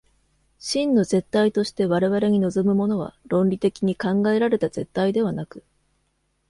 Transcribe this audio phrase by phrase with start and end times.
[0.57, 5.63] 真の絶対として我々に臨むものは、論理的に考えられた絶対ではなく、